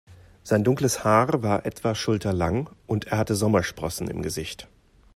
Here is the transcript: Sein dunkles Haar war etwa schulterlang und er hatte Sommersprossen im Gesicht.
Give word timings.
Sein 0.41 0.63
dunkles 0.63 1.03
Haar 1.03 1.43
war 1.43 1.67
etwa 1.67 1.93
schulterlang 1.93 2.71
und 2.87 3.05
er 3.09 3.19
hatte 3.19 3.35
Sommersprossen 3.35 4.07
im 4.07 4.23
Gesicht. 4.23 4.67